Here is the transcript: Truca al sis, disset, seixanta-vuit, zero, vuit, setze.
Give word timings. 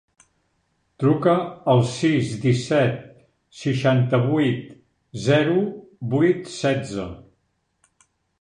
Truca 1.03 1.35
al 1.73 1.81
sis, 1.89 2.31
disset, 2.45 2.97
seixanta-vuit, 3.59 4.65
zero, 5.29 5.63
vuit, 6.15 6.53
setze. 6.57 7.07